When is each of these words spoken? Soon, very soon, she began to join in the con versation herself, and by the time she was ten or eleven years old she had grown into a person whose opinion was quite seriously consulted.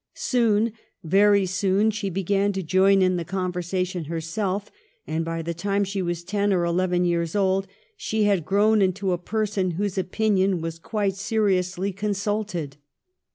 Soon, 0.15 0.71
very 1.03 1.45
soon, 1.45 1.91
she 1.91 2.09
began 2.09 2.51
to 2.53 2.63
join 2.63 3.03
in 3.03 3.17
the 3.17 3.23
con 3.23 3.53
versation 3.53 4.07
herself, 4.07 4.71
and 5.05 5.23
by 5.23 5.43
the 5.43 5.53
time 5.53 5.83
she 5.83 6.01
was 6.01 6.23
ten 6.23 6.51
or 6.51 6.63
eleven 6.65 7.05
years 7.05 7.35
old 7.35 7.67
she 7.95 8.23
had 8.23 8.43
grown 8.43 8.81
into 8.81 9.11
a 9.11 9.19
person 9.19 9.69
whose 9.77 9.99
opinion 9.99 10.59
was 10.59 10.79
quite 10.79 11.13
seriously 11.15 11.91
consulted. 11.93 12.77